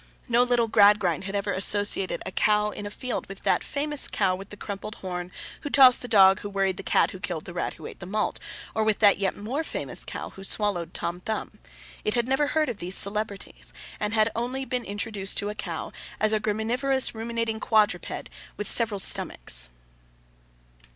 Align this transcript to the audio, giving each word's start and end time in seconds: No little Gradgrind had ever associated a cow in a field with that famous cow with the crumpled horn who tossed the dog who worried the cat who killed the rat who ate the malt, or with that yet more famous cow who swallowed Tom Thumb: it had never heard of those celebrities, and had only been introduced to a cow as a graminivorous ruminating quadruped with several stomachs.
No 0.27 0.41
little 0.41 0.67
Gradgrind 0.67 1.25
had 1.25 1.35
ever 1.35 1.51
associated 1.51 2.23
a 2.25 2.31
cow 2.31 2.71
in 2.71 2.87
a 2.87 2.89
field 2.89 3.27
with 3.27 3.43
that 3.43 3.63
famous 3.63 4.07
cow 4.07 4.35
with 4.35 4.49
the 4.49 4.57
crumpled 4.57 4.95
horn 4.95 5.31
who 5.61 5.69
tossed 5.69 6.01
the 6.01 6.07
dog 6.07 6.39
who 6.39 6.49
worried 6.49 6.77
the 6.77 6.81
cat 6.81 7.11
who 7.11 7.19
killed 7.19 7.45
the 7.45 7.53
rat 7.53 7.75
who 7.75 7.85
ate 7.85 7.99
the 7.99 8.07
malt, 8.07 8.39
or 8.73 8.83
with 8.83 8.97
that 8.97 9.19
yet 9.19 9.37
more 9.37 9.63
famous 9.63 10.03
cow 10.03 10.31
who 10.31 10.43
swallowed 10.43 10.95
Tom 10.95 11.19
Thumb: 11.19 11.59
it 12.03 12.15
had 12.15 12.27
never 12.27 12.47
heard 12.47 12.67
of 12.67 12.77
those 12.77 12.95
celebrities, 12.95 13.73
and 13.99 14.15
had 14.15 14.31
only 14.35 14.65
been 14.65 14.85
introduced 14.85 15.37
to 15.37 15.49
a 15.51 15.53
cow 15.53 15.93
as 16.19 16.33
a 16.33 16.39
graminivorous 16.39 17.13
ruminating 17.13 17.59
quadruped 17.59 18.27
with 18.57 18.67
several 18.67 18.99
stomachs. 18.99 19.69